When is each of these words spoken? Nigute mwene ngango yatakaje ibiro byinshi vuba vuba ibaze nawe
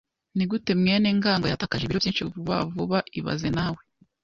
Nigute 0.35 0.71
mwene 0.79 1.07
ngango 1.17 1.45
yatakaje 1.47 1.83
ibiro 1.83 1.99
byinshi 2.01 2.27
vuba 2.31 2.55
vuba 2.73 2.99
ibaze 3.19 3.47
nawe 3.55 3.81